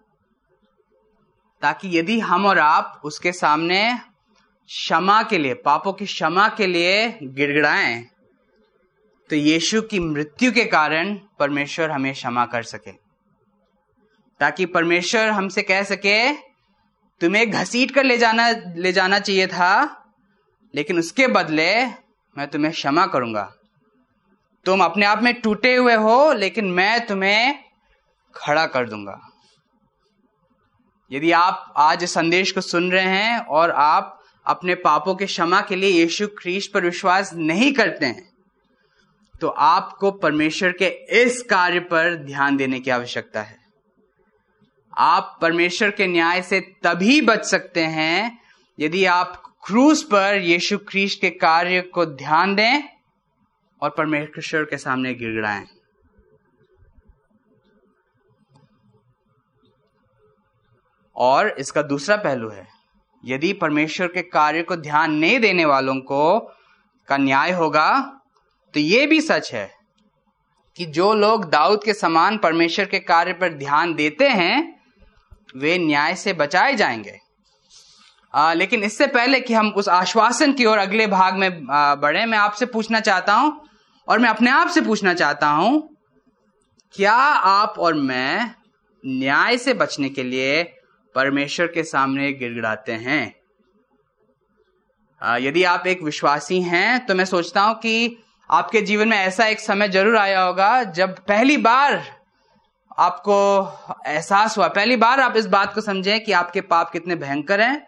[1.62, 3.98] ताकि यदि हम और आप उसके सामने
[4.70, 8.04] क्षमा के लिए, पापों की क्षमा के लिए गिड़गिड़ाएँ।
[9.30, 12.92] तो यीशु की मृत्यु के कारण परमेश्वर हमें क्षमा कर सके।
[14.40, 16.32] ताकि परमेश्वर हमसे कह सके,
[17.20, 20.04] तुम्हें घसीट कर ले जाना ले जाना चाहिए था,
[20.74, 21.86] लेकिन उसके बदले
[22.38, 23.54] मैं तुम्हें क्षमा करूँगा।
[24.64, 27.64] तुम अपने आप में टूटे हुए हो, लेकिन मैं तुम्हें
[28.34, 29.30] खड़ा कर दूँगा।
[31.12, 35.76] यदि आप आज संदेश को सुन रहे हैं और आप अपने पापों के क्षमा के
[35.76, 38.28] लिए यीशु ख्रीस्ट पर विश्वास नहीं करते हैं।
[39.40, 40.86] तो आपको परमेश्वर के
[41.22, 43.58] इस कार्य पर ध्यान देने की आवश्यकता है।
[44.98, 48.40] आप परमेश्वर के न्याय से तभी बच सकते हैं
[48.78, 52.82] यदि आप क्रूस पर यीशु ख्रीस्ट के कार्य को ध्यान दें
[53.82, 55.66] और परमेश्वर के सामने गिड़गिड़ाएँ।
[61.16, 62.79] और इसका दूसरा पहलू है।
[63.24, 66.38] यदि परमेश्वर के कार्य को ध्यान नहीं देने वालों को
[67.08, 68.00] का न्याय होगा
[68.74, 69.70] तो यह भी सच है
[70.76, 74.80] कि जो लोग दाऊद के समान परमेश्वर के कार्य पर ध्यान देते हैं
[75.56, 77.18] वे न्याय से बचाए जाएँगे।
[78.34, 81.66] आ, लेकिन इससे पहले कि हम उस आश्वासन की ओर अगले भाग में
[82.00, 83.64] बढ़े मैं आपसे पूछना चाहता हूँ
[84.08, 85.96] और मैं अपने आप से पूछना चाहता हूँ
[86.92, 88.54] क्या आप और मैं
[89.06, 90.79] न्याय से बचने के लिए
[91.14, 93.34] परमेश्वर के सामने गिड़गिड़ाते हैं।
[95.40, 98.16] यदि आप एक विश्वासी हैं तो मैं सोचता हूँ कि
[98.50, 102.02] आपके जीवन में ऐसा एक समय ज़रूर आया होगा जब पहली बार
[102.98, 103.36] आपको
[104.06, 107.86] एहसास हुआ। पहली बार आप इस बात को समझें कि आपके पाप कितने भयंकर हैं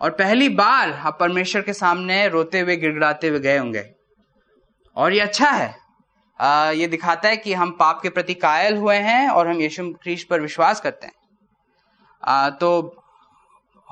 [0.00, 3.84] और पहली बार आप परमेश्वर के सामने रोते हुए गिड़गिड़ाते हुए गए होंगे।
[4.96, 5.74] और ये अच्छा है।
[6.40, 9.90] आ, ये दिखाता है कि हम पाप के प्रति कायल हुए हैं और हम यीशु
[9.94, 11.12] ख्रीस्ट पर विश्वास करते हैं।
[12.24, 13.02] आ, तो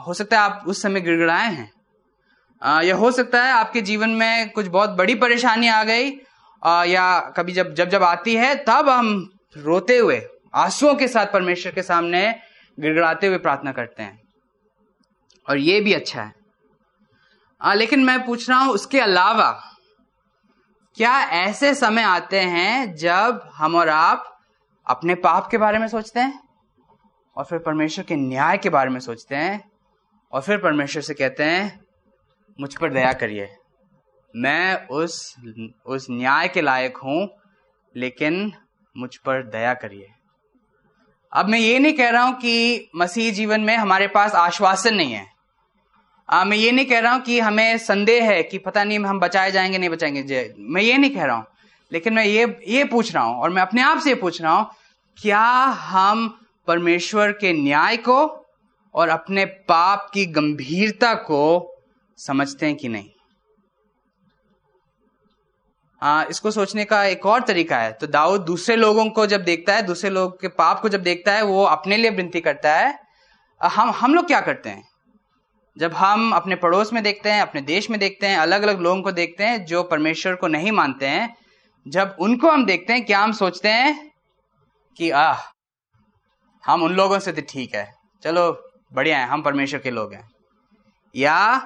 [0.06, 1.72] हो सकता है आप उस समय गिड़गिड़ाए हैं।
[2.62, 6.12] आ, या हो सकता है आपके जीवन में कुछ बहुत बड़ी परेशानी आ गई
[6.64, 10.22] आ, या कभी जब जब जब आती है तब हम रोते हुए
[10.54, 12.40] आंसुओं के साथ परमेश्वर के सामने
[12.80, 14.22] गिड़गड़ाते हुए प्रार्थना करते हैं।
[15.50, 16.32] और ये भी अच्छा है।
[17.62, 19.62] आ, लेकिन मैं पूछ रहा हूँ उसके अलावा
[20.96, 24.38] क्या ऐसे समय आते हैं जब हम और आप
[24.86, 26.45] अपने पाप के बारे में सोचते हैं?
[27.36, 29.70] और फिर परमेश्वर के न्याय के बारे में सोचते हैं
[30.32, 31.80] और फिर परमेश्वर से कहते हैं
[32.60, 33.48] मुझ पर दया करिए।
[34.36, 35.36] मैं उस
[35.86, 37.28] उस न्याय के लायक हूँ
[37.96, 38.52] लेकिन
[38.96, 40.08] मुझ पर दया करिए।
[41.32, 45.12] अब मैं ये नहीं कह रहा हूँ कि मसीह जीवन में हमारे पास आश्वासन नहीं
[45.12, 45.26] है।
[46.28, 49.20] आ, मैं ये नहीं कह रहा हूँ कि हमें संदेह है कि पता नहीं हम
[49.20, 51.46] बचाए जाएँगे नहीं बचाएँगे। मैं ये नहीं कह रहा हूँ।
[51.92, 54.52] लेकिन मैं ये ये पूछ रहा हूँ और मैं अपने आप से ये पूछ रहा
[54.52, 54.70] हूँ
[55.22, 55.44] क्या
[55.90, 58.46] हम परमेश्वर के न्याय को
[58.94, 61.72] और अपने पाप की गंभीरता को
[62.18, 63.10] समझते हैं कि नहीं।
[66.02, 69.74] आ, इसको सोचने का एक और तरीका है। तो दाऊद दूसरे लोगों को जब देखता
[69.74, 72.98] है दूसरे लोग के पाप को जब देखता है वो अपने लिए विनती करता है
[73.60, 74.88] हम हम लोग क्या करते हैं?
[75.78, 79.02] जब हम अपने पड़ोस में देखते हैं अपने देश में देखते हैं अलग अलग लोगों
[79.02, 81.36] को देखते हैं जो परमेश्वर को नहीं मानते हैं
[81.88, 84.12] जब उनको हम देखते हैं क्या हम सोचते हैं
[84.96, 85.55] कि आह
[86.66, 87.90] हम उन लोगों से तो ठीक है।
[88.22, 88.50] चलो,
[88.92, 90.28] बढ़िया है, हम परमेश्वर के लोग हैं।
[91.14, 91.56] या,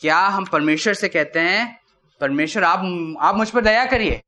[0.00, 1.78] क्या हम परमेश्वर से कहते हैं,
[2.20, 2.78] परमेश्वर, आप
[3.20, 4.20] आप मुझ पर दया करिए।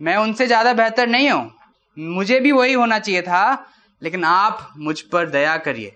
[0.00, 1.50] मैं उनसे ज़्यादा बेहतर नहीं हूँ।
[1.96, 3.66] मुझे भी वही होना चाहिए था,
[4.02, 5.92] लेकिन आप मुझ पर दया करिए।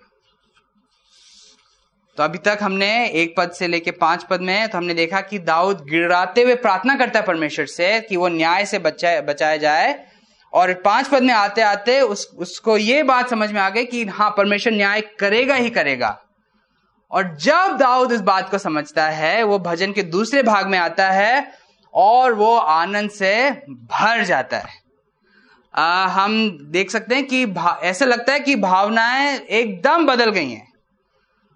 [2.18, 5.38] तो अभी तक हमने एक पद से लेके पाँच पद में तो हमने देखा कि
[5.38, 9.92] दाऊद गिड़ाते हुए प्रार्थना करता है परमेश्वर से कि वो न्याय से बचाए बचाया जाए।
[10.54, 14.04] और पाँच पद में आते आते उस उसको ये बात समझ में आ गई कि
[14.06, 16.18] हाँ परमेश्वर न्याय करेगा ही करेगा।
[17.10, 21.10] और जब दाऊद इस बात को समझता है वो भजन के दूसरे भाग में आता
[21.10, 21.52] है
[21.94, 24.82] और वो आनंद से भर जाता है।
[25.74, 27.44] आ, हम देख सकते हैं कि
[27.82, 30.72] ऐसा लगता है कि भावनाएँ एकदम बदल गई हैं।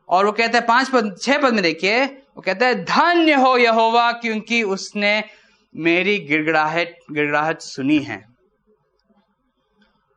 [0.09, 3.57] और वो कहता है पाँच पद छह पद में देखिए वो कहता है धन्य हो
[3.57, 5.23] यहोवा क्योंकि उसने
[5.75, 8.38] मेरी गिड़गड़ाहट गिड़गड़ाहट सुनी है।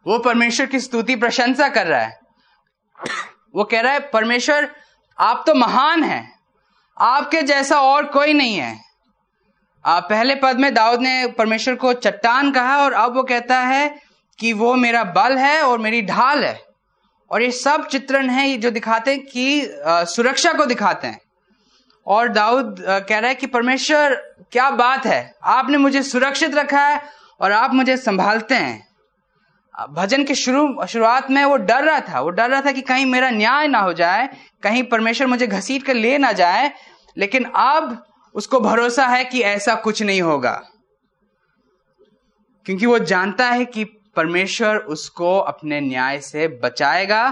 [0.08, 2.20] वो परमेश्वर की स्तुति, प्रशंसा कर रहा है।
[3.56, 4.76] वो कह रहा है, परमेश्वर,
[5.20, 6.40] आप तो महान हैं।
[7.00, 8.82] आपके जैसा और कोई नहीं है।
[9.86, 14.00] आप पहले पद में दाऊद ने परमेश्वर को चट्टान कहा और अब वो कहता है
[14.40, 16.62] कि वो मेरा बल है और मेरी ढाल है।
[17.32, 21.22] और ये सब चित्रण है जो दिखाते हैं कि सुरक्षा को दिखाते हैं।
[22.08, 22.76] और दाऊद
[23.10, 24.16] कह रहा है कि, परमेश्वर,
[24.52, 25.36] क्या बात है?
[25.44, 27.02] आपने मुझे सुरक्षित रखा है
[27.42, 28.91] और आप मुझे संभालते हैं।
[29.90, 33.06] भजन के शुरू, शुरुआत में वो डर रहा था। वो डर रहा था कि कहीं
[33.06, 34.30] मेरा न्याय ना हो जाए,
[34.64, 36.74] कहीं परमेश्वर मुझे घसीट कर ले ना जाए,
[37.18, 38.06] लेकिन अब
[38.36, 40.64] उसको भरोसा है कि ऐसा कुछ नहीं होगा।
[42.66, 43.84] क्योंकि वो जानता है कि
[44.16, 47.30] परमेश्वर उसको अपने न्याय से बचाएगा,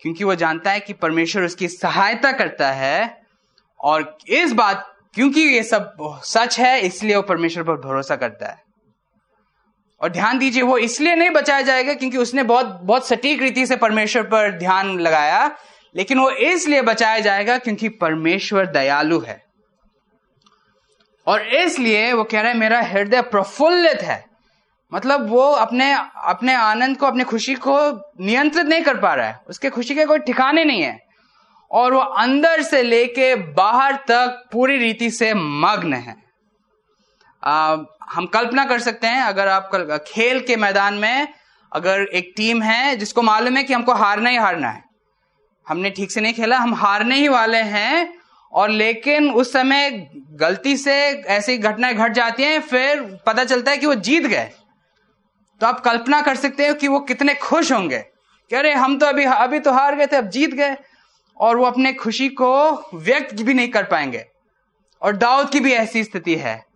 [0.00, 3.22] क्योंकि वो जानता है कि परमेश्वर उसकी सहायता करता है,
[3.80, 8.67] और इस बात, क्योंकि ये सब सच है, इसलिए वो परमेश्वर पर भरोसा करता है।
[10.00, 13.76] और ध्यान दीजिए, वो इसलिए नहीं बचाया जाएगा क्योंकि उसने बहुत बहुत सटीक रीति से
[13.76, 15.56] परमेश्वर पर ध्यान लगाया,
[15.96, 19.44] लेकिन वो इसलिए बचाया जाएगा क्योंकि परमेश्वर दयालु है।
[21.26, 24.26] और इसलिए वो कह रहा है, मेरा हृदय प्रफुल्लित है।
[24.94, 25.92] मतलब वो अपने
[26.24, 27.92] अपने आनंद को, अपने खुशी को
[28.24, 31.08] नियंत्रित नहीं कर पा रहा है। उसके खुशी के कोई ठिकाने नहीं है।
[31.70, 36.27] और वो अंदर से लेके बाहर तक पूरी रीति से मग्न है।
[37.48, 37.76] आ,
[38.10, 41.28] हम कल्पना कर सकते हैं अगर आप कल, खेल के मैदान में
[41.72, 44.84] अगर एक टीम है जिसको मालूम है कि हमको हारना ही हारना है।
[45.68, 48.18] हमने ठीक से नहीं खेला हम हारने ही वाले हैं
[48.52, 53.76] और लेकिन उस समय गलती से ऐसी घटनाएँ घट जाती हैं फिर पता चलता है
[53.76, 54.50] कि वो जीत गए।
[55.60, 57.98] तो आप कल्पना कर सकते हो कि वो कितने खुश होंगे।
[58.50, 60.76] कि अरे हम तो अभी अभी तो हार गए थे अब जीत गए।
[61.40, 62.52] और वो अपने खुशी को
[62.94, 64.24] व्यक्त भी नहीं कर पाएँगे।
[65.02, 66.67] और दाऊद की भी ऐसी स्थिति है।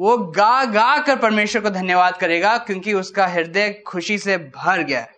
[0.00, 5.00] वो गा गा कर परमेश्वर को धन्यवाद करेगा क्योंकि उसका हृदय खुशी से भर गया
[5.00, 5.12] है।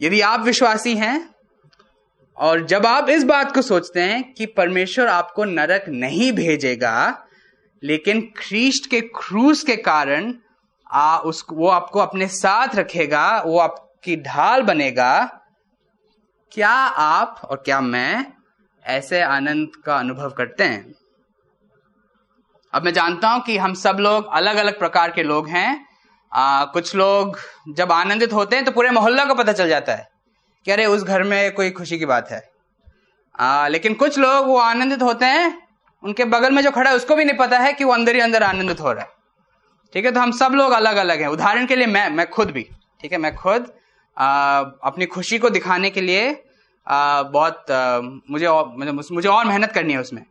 [0.00, 1.34] यदि आप विश्वासी हैं
[2.36, 7.26] और जब आप इस बात को सोचते हैं कि परमेश्वर आपको नरक नहीं भेजेगा,
[7.82, 10.34] लेकिन ख्रीस्ट के क्रूस के कारण
[10.90, 15.24] आ, उस, वो आपको अपने साथ रखेगा, वो आपकी ढाल बनेगा,
[16.52, 18.26] क्या आप और क्या मैं
[18.84, 20.94] ऐसे आनंद का अनुभव करते हैं?
[22.72, 25.86] अब मैं जानता हूँ कि हम सब लोग अलग अलग प्रकार के लोग हैं।
[26.32, 30.08] आ, कुछ लोग जब आनंदित होते हैं तो पूरे मोहल्ला को पता चल जाता है
[30.66, 32.42] कि अरे उस घर में कोई खुशी की बात है।
[33.34, 35.68] आ, लेकिन कुछ लोग वो आनंदित होते हैं
[36.02, 38.20] उनके बगल में जो खड़ा है उसको भी नहीं पता है कि वो अंदर ही
[38.20, 39.10] अंदर आनंदित हो रहा है।
[39.92, 42.50] ठीक है तो हम सब लोग अलग अलग हैं। उदाहरण के लिए मैं मैं खुद
[42.50, 42.62] भी
[43.00, 43.72] ठीक है मैं खुद
[44.16, 46.30] आ, अपनी खुशी को दिखाने के लिए
[46.86, 48.00] आ, बहुत आ,
[48.30, 48.74] मुझे और,
[49.12, 50.24] मुझे और मेहनत करनी है उसमें।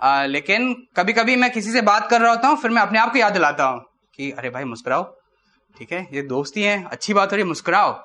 [0.00, 2.98] आ, लेकिन कभी कभी मैं किसी से बात कर रहा होता हूँ फिर मैं अपने
[2.98, 3.80] आप को याद दिलाता हूँ
[4.18, 5.02] कि अरे भाई मुस्कुराओ।
[5.74, 6.06] ठीक है?
[6.12, 7.98] ये दोस्ती है अच्छी बात हो रही मुस्कुराओ।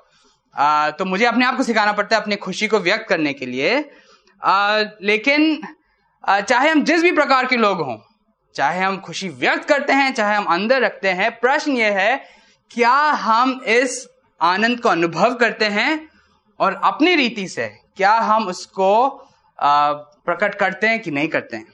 [0.56, 3.46] आ, तो मुझे अपने आप को सिखाना पड़ता है अपनी खुशी को व्यक्त करने के
[3.46, 3.78] लिए।
[4.42, 5.62] आ, लेकिन
[6.24, 7.98] आ, चाहे हम जिस भी प्रकार के लोग हों
[8.56, 12.18] चाहे हम खुशी व्यक्त करते हैं चाहे हम अंदर रखते हैं प्रश्न ये है
[12.72, 14.06] क्या हम इस
[14.42, 16.10] आनंद को अनुभव करते हैं?
[16.60, 18.92] और अपनी रीति से क्या हम उसको
[19.60, 21.66] प्रकट करते हैं कि नहीं करते हैं?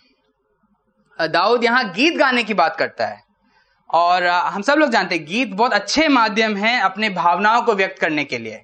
[1.19, 3.19] दाऊद यहाँ गीत गाने की बात करता है।
[3.89, 7.99] और हम सब लोग जानते हैं गीत बहुत अच्छे माध्यम हैं अपने भावनाओं को व्यक्त
[7.99, 8.61] करने के लिए।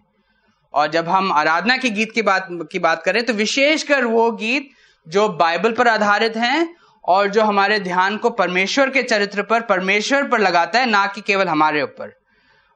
[0.74, 4.70] और जब हम आराधना के गीत की बात की बात करें तो विशेषकर वो गीत
[5.08, 10.28] जो बाइबल पर आधारित हैं और जो हमारे ध्यान को परमेश्वर के चरित्र पर परमेश्वर
[10.28, 12.16] पर लगाता है ना कि केवल हमारे ऊपर।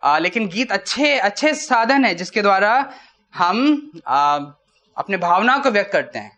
[0.04, 2.94] लेकिन गीत अच्छे अच्छे साधन है जिसके द्वारा
[3.34, 4.38] हम आ,
[4.98, 6.38] अपने भावनाओं को व्यक्त करते हैं।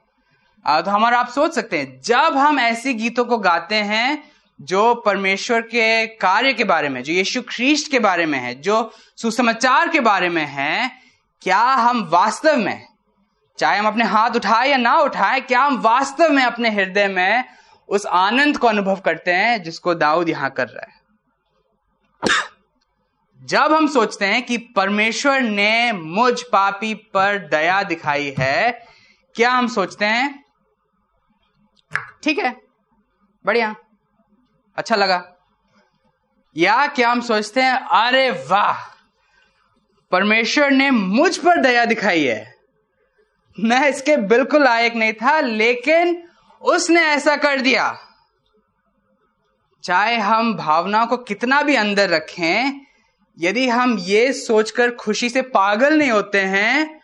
[0.66, 5.62] तो हमारा आप सोच सकते हैं, जब हम ऐसे गीतों को गाते हैं जो परमेश्वर
[5.62, 10.00] के कार्य के बारे में, जो यीशु ख्रीस्ट के बारे में है, जो सुसमाचार के
[10.00, 10.92] बारे में है,
[11.42, 12.88] क्या हम वास्तव में,
[13.58, 17.44] चाहे हम अपने हाथ उठाए या ना उठाए, क्या हम वास्तव में अपने हृदय में
[17.90, 21.02] उस आनंद को अनुभव करते हैं जिसको दाऊद यहाँ कर रहा है?
[23.46, 28.88] जब हम सोचते हैं कि परमेश्वर ने मुझ पापी पर दया दिखाई है,
[29.36, 30.43] क्या हम सोचते हैं?
[32.24, 32.56] ठीक है?
[33.46, 33.76] बढ़िया।
[34.78, 35.24] अच्छा लगा।
[36.56, 38.82] या क्या हम सोचते हैं, अरे वाह,
[40.12, 42.54] परमेश्वर ने मुझ पर दया दिखाई है।
[43.58, 46.24] मैं इसके बिल्कुल लायक नहीं था, लेकिन
[46.62, 47.96] उसने ऐसा कर दिया।
[49.84, 52.82] चाहे हम भावनाओं को कितना भी अंदर रखें,
[53.38, 57.02] यदि हम ये सोचकर खुशी से पागल नहीं होते हैं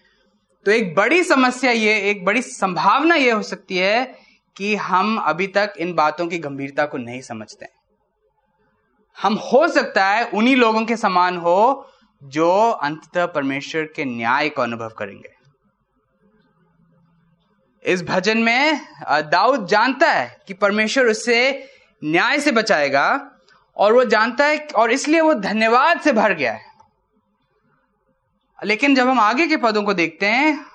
[0.65, 4.28] तो एक बड़ी समस्या ये, एक बड़ी संभावना ये हो सकती है
[4.59, 7.67] कि हम अभी तक इन बातों की गंभीरता को नहीं समझते
[9.17, 11.89] हम हो सकता है उन्हीं लोगों के समान हो
[12.21, 15.29] जो अंततः परमेश्वर के न्याय को अनुभव करेंगे।
[17.85, 18.81] इस भजन में
[19.29, 21.37] दाऊद जानता है कि परमेश्वर उससे
[22.01, 23.07] न्याय से बचाएगा
[23.77, 26.67] और वो जानता है और इसलिए वो धन्यवाद से भर गया है।
[28.59, 30.65] लेकिन जब हम आगे के पदों को देखते हैं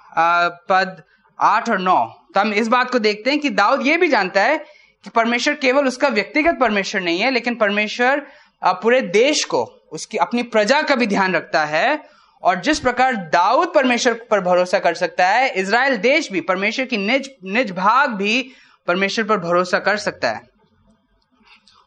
[0.68, 1.02] पद
[1.38, 4.42] आठ और नौ तो हम इस बात को देखते हैं कि दाऊद ये भी जानता
[4.42, 4.56] है
[5.04, 8.26] कि परमेश्वर केवल उसका व्यक्तिगत परमेश्वर नहीं है, लेकिन परमेश्वर
[8.62, 11.98] पूरे देश को, उसकी अपनी प्रजा का भी ध्यान रखता है।
[12.42, 16.96] और जिस प्रकार दाऊद परमेश्वर पर भरोसा कर सकता है इसराइल देश भी, परमेश्वर की
[16.96, 18.50] निज निज भाग भी
[18.88, 20.40] परमेश्वर पर भरोसा कर सकता है।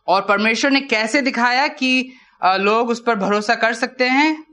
[0.07, 4.43] और परमेश्वर ने कैसे दिखाया कि लोग उस पर भरोसा कर सकते हैं?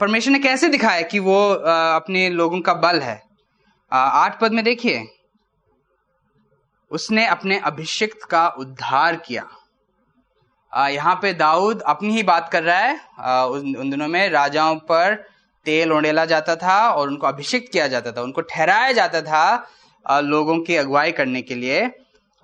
[0.00, 3.20] परमेश्वर ने कैसे दिखाया कि वो अपने लोगों का बल है?
[3.96, 5.04] आठ पद में देखिए।
[6.90, 9.48] उसने अपने अभिषिक्त का उद्धार किया।
[10.72, 14.28] आ, यहाँ पे दाऊद अपनी ही बात कर रहा है। आ, उन उन दिनों में
[14.28, 15.14] राजाओं पर
[15.64, 19.70] तेल उड़ेला जाता था और उनको अभिषिक्त किया जाता था। उनको ठहराया जाता था
[20.06, 21.90] आ, लोगों की अगुवाई करने के लिए।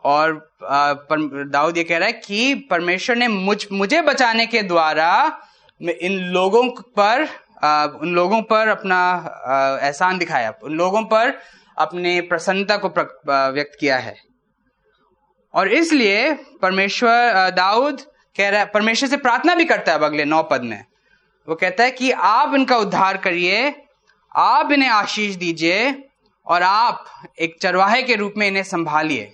[0.05, 5.41] और दाऊद ये कह रहा है कि परमेश्वर ने मुझ मुझे बचाने के द्वारा
[5.83, 7.29] इन लोगों पर
[7.63, 8.99] उन लोगों पर अपना
[9.83, 11.33] एहसान दिखाया। उन लोगों पर
[11.77, 12.89] अपने प्रसन्नता को
[13.53, 14.15] व्यक्त किया है।
[15.55, 18.01] और इसलिए परमेश्वर दाऊद
[18.37, 20.85] कह रहा है, परमेश्वर से प्रार्थना भी करता है अब अगले नौ पद में।
[21.49, 23.75] वो कहता है कि आप इनका उद्धार करिए,
[24.33, 25.93] आप इन्हें आशीष दीजिए
[26.47, 27.05] और आप
[27.41, 29.31] एक चरवाहे के रूप में इन्हें संभालिए।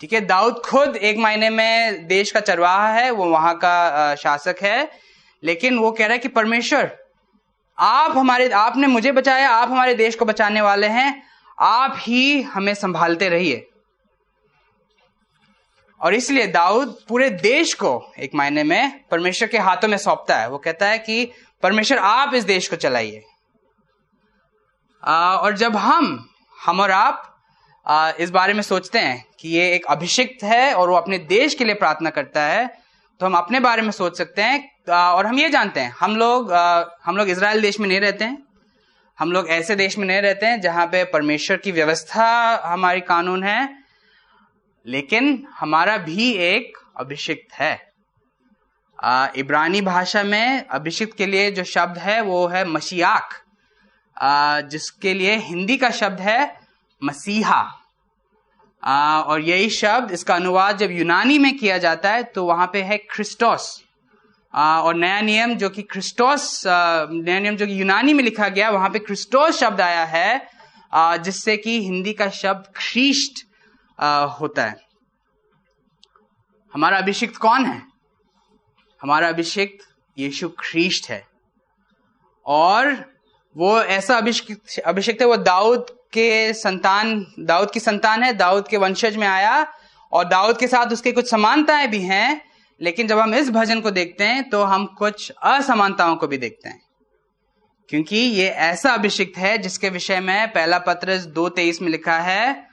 [0.00, 4.56] ठीक है, दाऊद खुद एक महीने में देश का चरवाहा है, वो वहाँ का शासक
[4.62, 4.88] है।
[5.42, 6.96] लेकिन वो कह रहा है कि परमेश्वर
[7.78, 11.22] आप हमारे आपने मुझे बचाया आप हमारे देश को बचाने वाले हैं
[11.58, 13.64] आप ही हमें संभालते रहिए।
[16.00, 20.48] और इसलिए दाऊद पूरे देश को एक मायने में परमेश्वर के हाथों में सौंपता है।
[20.50, 23.22] वो कहता है कि परमेश्वर आप इस देश को चलाइए।
[25.02, 26.28] और जब हम
[26.66, 27.24] हम और आप
[27.86, 31.54] आ, इस बारे में सोचते हैं कि ये एक अभिषिक्त है और वो अपने देश
[31.54, 32.66] के लिए प्रार्थना करता है
[33.20, 36.52] तो हम अपने बारे में सोच सकते हैं और हम ये जानते हैं हम लोग
[37.04, 38.38] हम लोग इसराइल देश में नहीं रहते हैं
[39.18, 42.26] हम लोग ऐसे देश में नहीं रहते हैं जहाँ पे परमेश्वर की व्यवस्था
[42.64, 43.78] हमारी कानून है
[44.86, 47.72] लेकिन हमारा भी एक अभिषिक्त है।
[49.36, 53.34] इब्रानी भाषा में अभिषिक्त के लिए जो शब्द है वो है मशियाक
[54.70, 56.38] जिसके लिए हिंदी का शब्द है
[57.02, 57.60] मसीहा।
[58.82, 62.82] आ, और यही शब्द इसका अनुवाद जब यूनानी में किया जाता है तो वहाँ पे
[62.82, 63.84] है क्रिस्टोस।
[64.54, 68.90] और नया नियम जो कि क्रिस्टोस नया नियम जो कि यूनानी में लिखा गया, वहाँ
[68.90, 73.44] पे क्रिस्टोस शब्द आया है जिससे कि हिंदी का शब्द ख्रीष्ट
[74.40, 74.76] होता है।
[76.74, 77.82] हमारा अभिषिक्त कौन है?
[79.00, 81.26] हमारा अभिषिक्त यीशु ख्रीष्ट है।
[82.46, 82.94] और
[83.56, 88.76] वो ऐसा अभिषिक्त अभिषिक्त है, वो दाऊद के संतान, दाऊद की संतान है, दाऊद के
[88.76, 89.66] वंशज में आया,
[90.12, 92.47] और दाऊद के साथ उसके कुछ समानताएँ भी हैं
[92.80, 96.68] लेकिन जब हम इस भजन को देखते हैं तो हम कुछ असमानताओं को भी देखते
[96.68, 96.80] हैं।
[97.88, 102.68] क्योंकि ये ऐसा अभिषिक्त है जिसके विषय में पहला पत्र दो तेईस में लिखा है,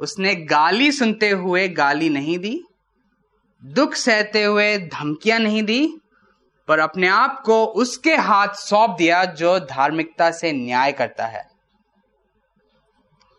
[0.00, 2.64] उसने गाली सुनते हुए गाली नहीं दी,
[3.64, 5.98] दुख सहते हुए धमकियाँ नहीं दी,
[6.68, 11.46] पर अपने आप को उसके हाथ सौंप दिया जो धार्मिकता से न्याय करता है।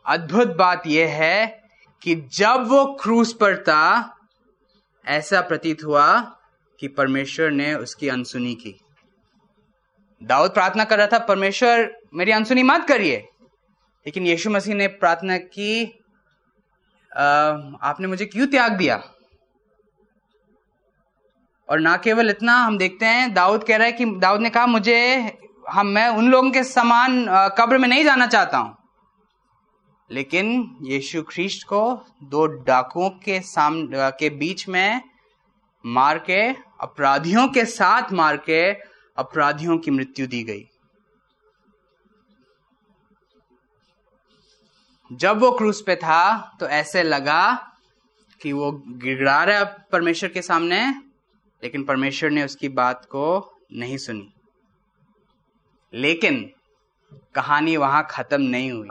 [0.05, 1.63] अद्भुत बात यह है
[2.01, 4.15] कि जब वो क्रूस पर था
[5.10, 6.22] ऐसा प्रतीत हुआ
[6.80, 8.80] कि परमेश्वर ने उसकी अनसुनी की।
[10.24, 13.17] दाऊद प्रार्थना कर रहा था, परमेश्वर, मेरी अनसुनी मत करिए।
[14.06, 15.86] लेकिन यीशु मसीह ने प्रार्थना की
[17.82, 19.04] आपने मुझे क्यों त्याग दिया?
[21.70, 24.66] और ना केवल इतना, हम देखते हैं, दाऊद कह रहा है कि, दाऊद ने कहा,
[24.66, 25.34] मुझे,
[25.70, 28.78] हम, मैं उन लोगों के समान कब्र में नहीं जाना चाहता हूँ।
[30.12, 35.01] लेकिन यीशु ख्रीस्ट को दो डाकुओं के साम, के बीच में
[35.86, 38.72] मार के, अपराधियों के साथ मार के
[39.18, 40.66] अपराधियों की मृत्यु दी गई।
[45.12, 47.41] जब वो क्रूस पे था तो ऐसे लगा
[48.41, 50.89] कि वो गिड़गड़ा रहा परमेश्वर के सामने,
[51.64, 54.34] लेकिन परमेश्वर ने उसकी बात को नहीं सुनी।
[55.93, 56.51] लेकिन
[57.36, 58.89] कहानी वहाँ खत्म नहीं हुई।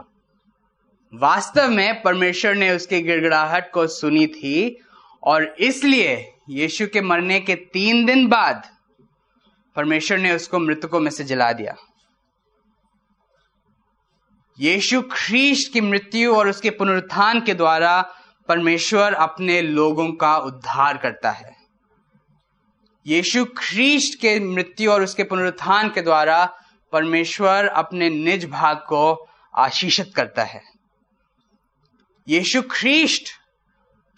[1.13, 4.77] वास्तव में परमेश्वर ने उसकी गिड़गड़ाहट को सुनी थी
[5.23, 8.69] और इसलिए यीशु के मरने के तीन दिन बाद
[9.75, 11.75] परमेश्वर ने उसको मृतकों में से जला दिया।
[14.59, 18.01] यीशु ख्रीस्ट की मृत्यु और उसके पुनरुत्थान के द्वारा
[18.47, 21.55] परमेश्वर अपने लोगों का उद्धार करता है।
[23.07, 26.45] यीशु ख्रीस्ट के मृत्यु और उसके पुनरुत्थान के द्वारा
[26.91, 30.78] परमेश्वर अपने निज भाग को आशीषित करता है।
[32.29, 33.29] यीशु ख्रीस्ट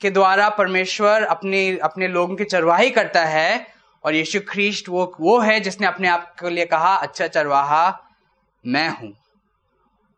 [0.01, 3.67] के द्वारा परमेश्वर अपने अपने लोगों की चरवाही करता है
[4.03, 7.83] और यीशु ख्रीस्ट वो वो है जिसने अपने आप के लिए कहा अच्छा चरवाहा
[8.65, 9.13] मैं हूँ।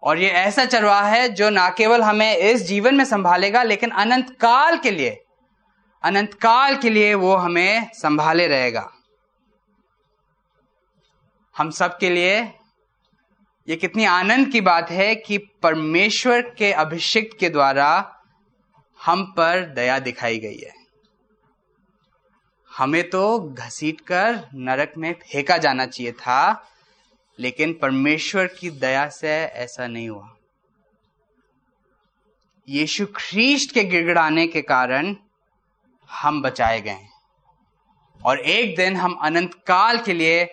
[0.03, 4.29] और ये ऐसा चरवाहा है जो ना केवल हमें इस जीवन में संभालेगा, लेकिन अनंत
[4.39, 5.23] काल के लिए,
[6.03, 8.89] अनंत काल के लिए वो हमें संभाले रहेगा।
[11.55, 12.41] हम सब के लिए
[13.67, 17.89] ये कितनी आनंद की बात है कि परमेश्वर के अभिषेक के द्वारा
[18.99, 20.71] हम पर दया दिखाई गई है।
[22.71, 26.69] हमें तो घसीट कर नरक में फेंका जाना चाहिए था,
[27.39, 30.29] लेकिन परमेश्वर की दया से ऐसा नहीं हुआ।
[32.67, 35.15] यीशु ख्रीस्ट के गिड़गड़ाने के कारण
[36.09, 37.07] हम बचाए गए
[38.19, 40.43] और एक दिन हम अनंत काल के लिए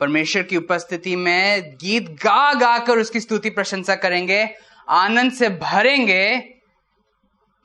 [0.00, 4.54] परमेश्वर की उपस्थिति में गीत गा गा कर उसकी स्तुति प्रशंसा करेंगे,
[4.88, 6.38] आनंद से भरेंगे,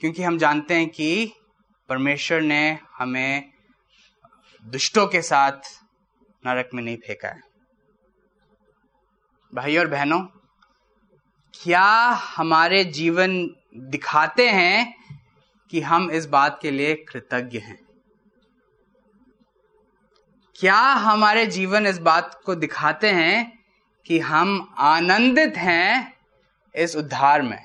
[0.02, 1.34] क्योंकि हम जानते हैं कि
[1.90, 3.52] परमेश्वर ने हमें
[4.64, 5.52] दुष्टों के साथ
[6.46, 7.42] नरक में नहीं फेंका है।
[9.54, 10.20] भाई और बहनों,
[11.54, 11.88] क्या
[12.38, 14.94] हमारे जीवन दिखाते हैं
[15.70, 17.80] कि हम इस बात के लिए कृतज्ञ हैं?
[20.56, 23.60] क्या हमारे जीवन इस बात को दिखाते हैं
[24.06, 26.14] कि हम आनंदित हैं
[26.76, 27.64] इस उद्धार में?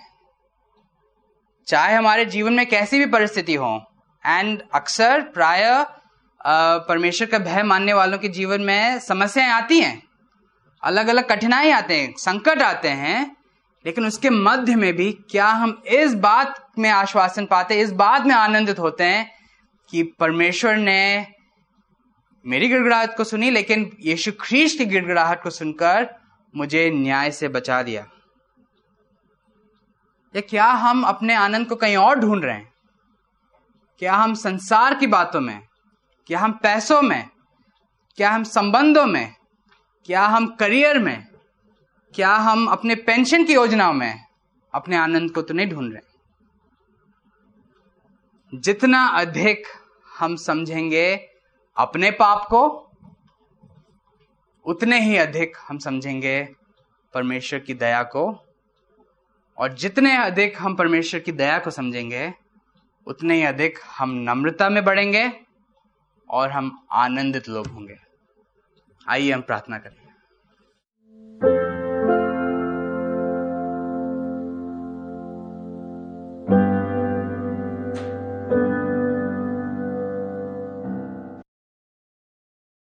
[1.68, 3.84] चाहे हमारे जीवन में कैसी भी परिस्थिति हो
[4.26, 5.86] एंड अक्सर प्राय
[6.88, 10.02] परमेश्वर का भय मानने वालों के जीवन में समस्याएँ आती हैं।
[10.82, 13.36] अलग अलग कठिनाई आते हैं, संकट आते हैं,
[13.84, 18.34] लेकिन उसके मध्य में भी क्या हम इस बात में आश्वासन पाते, इस बात में
[18.34, 19.30] आनंदित होते हैं
[19.90, 21.35] कि परमेश्वर ने
[22.46, 26.14] मेरी गिड़गड़ाहट को सुनी, लेकिन यीशु ख्रीस की गिड़गड़ाहट को सुनकर
[26.56, 28.06] मुझे न्याय से बचा दिया।
[30.36, 32.72] या क्या हम अपने आनंद को कहीं और ढूंढ रहे हैं?
[33.98, 35.60] क्या हम संसार की बातों में,
[36.26, 37.28] क्या हम पैसों में,
[38.16, 39.34] क्या हम संबंधों में,
[40.06, 41.26] क्या हम करियर में,
[42.14, 44.24] क्या हम अपने पेंशन की योजनाओं में
[44.74, 46.00] अपने आनंद को तो नहीं ढूंढ रहे?
[48.54, 49.66] जितना अधिक
[50.18, 51.35] हम समझेंगे
[51.78, 52.90] अपने पाप को
[54.64, 56.48] उतने ही अधिक हम समझेंगे
[57.14, 58.44] परमेश्वर की दया को।
[59.58, 62.34] और जितने अधिक हम परमेश्वर की दया को समझेंगे,
[63.06, 65.32] उतने ही अधिक हम नम्रता में बढ़ेंगे
[66.30, 67.96] और हम आनंदित लोग होंगे।
[69.08, 70.05] आइए हम प्रार्थना करें।